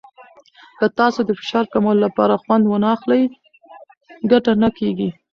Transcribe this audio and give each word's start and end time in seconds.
که 0.77 0.85
تاسو 0.99 1.19
د 1.25 1.29
فشار 1.39 1.65
کمولو 1.73 2.01
لپاره 2.05 2.41
خوند 2.43 2.63
ونه 2.65 2.87
واخلئ، 2.89 3.23
ګټه 4.31 4.51
نه 4.61 4.69
کېږي. 4.77 5.09